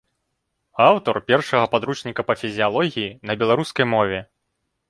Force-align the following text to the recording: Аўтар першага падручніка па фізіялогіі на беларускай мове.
Аўтар 0.85 1.19
першага 1.29 1.69
падручніка 1.75 2.21
па 2.31 2.37
фізіялогіі 2.45 3.13
на 3.33 3.37
беларускай 3.43 3.85
мове. 3.95 4.19